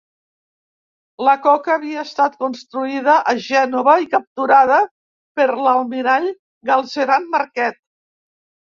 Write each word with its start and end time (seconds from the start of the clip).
La 1.27 1.35
coca 1.43 1.73
havia 1.75 2.05
estat 2.09 2.39
construïda 2.45 3.19
a 3.33 3.35
Gènova 3.49 3.95
i 4.07 4.11
capturada 4.17 4.83
per 5.41 5.49
l’almirall 5.63 6.31
Galzeran 6.73 7.35
Marquet. 7.39 7.83